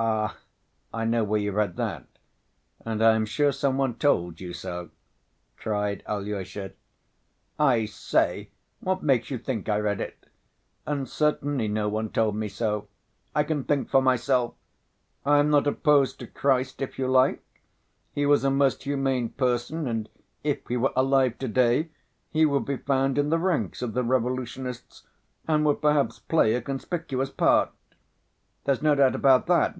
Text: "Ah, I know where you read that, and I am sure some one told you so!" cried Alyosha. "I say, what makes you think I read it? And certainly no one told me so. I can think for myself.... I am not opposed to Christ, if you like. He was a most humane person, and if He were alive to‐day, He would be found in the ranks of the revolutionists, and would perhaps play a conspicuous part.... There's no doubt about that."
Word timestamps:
"Ah, 0.00 0.38
I 0.94 1.04
know 1.04 1.24
where 1.24 1.40
you 1.40 1.50
read 1.50 1.74
that, 1.74 2.06
and 2.86 3.02
I 3.02 3.16
am 3.16 3.26
sure 3.26 3.50
some 3.50 3.78
one 3.78 3.96
told 3.96 4.40
you 4.40 4.52
so!" 4.52 4.90
cried 5.56 6.04
Alyosha. 6.06 6.70
"I 7.58 7.84
say, 7.86 8.50
what 8.78 9.02
makes 9.02 9.28
you 9.28 9.38
think 9.38 9.68
I 9.68 9.76
read 9.80 10.00
it? 10.00 10.26
And 10.86 11.08
certainly 11.08 11.66
no 11.66 11.88
one 11.88 12.10
told 12.10 12.36
me 12.36 12.46
so. 12.46 12.86
I 13.34 13.42
can 13.42 13.64
think 13.64 13.88
for 13.90 14.00
myself.... 14.00 14.54
I 15.26 15.40
am 15.40 15.50
not 15.50 15.66
opposed 15.66 16.20
to 16.20 16.28
Christ, 16.28 16.80
if 16.80 16.96
you 16.96 17.08
like. 17.08 17.42
He 18.12 18.24
was 18.24 18.44
a 18.44 18.52
most 18.52 18.84
humane 18.84 19.30
person, 19.30 19.88
and 19.88 20.08
if 20.44 20.64
He 20.68 20.76
were 20.76 20.92
alive 20.94 21.38
to‐day, 21.40 21.88
He 22.30 22.46
would 22.46 22.64
be 22.66 22.76
found 22.76 23.18
in 23.18 23.30
the 23.30 23.38
ranks 23.40 23.82
of 23.82 23.94
the 23.94 24.04
revolutionists, 24.04 25.08
and 25.48 25.64
would 25.64 25.82
perhaps 25.82 26.20
play 26.20 26.54
a 26.54 26.62
conspicuous 26.62 27.30
part.... 27.30 27.72
There's 28.64 28.82
no 28.82 28.94
doubt 28.94 29.14
about 29.14 29.46
that." 29.46 29.78